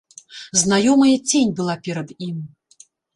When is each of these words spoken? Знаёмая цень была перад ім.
Знаёмая 0.61 1.11
цень 1.29 1.51
была 1.59 1.75
перад 1.89 2.09
ім. 2.29 2.37